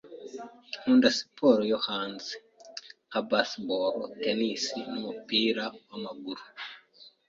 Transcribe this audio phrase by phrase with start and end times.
[0.79, 2.35] Nkunda siporo yo hanze,
[3.07, 6.43] nka baseball, tennis numupira wamaguru.